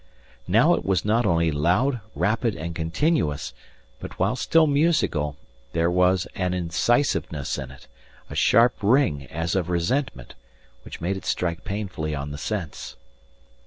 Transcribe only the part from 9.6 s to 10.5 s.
resentment,